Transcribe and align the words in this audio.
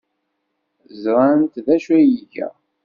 Ẓrant 1.01 1.53
d 1.65 1.67
acu 1.75 1.89
ay 1.95 2.09
iga? 2.21 2.49